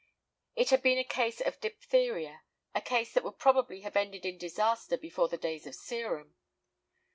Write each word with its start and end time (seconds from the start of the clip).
It 0.55 0.71
had 0.71 0.81
been 0.81 0.97
a 0.97 1.03
case 1.03 1.41
of 1.41 1.59
diphtheria, 1.59 2.41
a 2.73 2.81
case 2.81 3.13
that 3.13 3.23
would 3.23 3.37
probably 3.37 3.81
have 3.81 3.95
ended 3.95 4.25
in 4.25 4.39
disaster 4.39 4.97
before 4.97 5.27
the 5.27 5.37
days 5.37 5.67
of 5.67 5.75
serum. 5.75 6.33